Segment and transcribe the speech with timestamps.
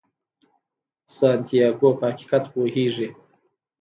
[1.15, 3.07] سانتیاګو په حقیقت پوهیږي.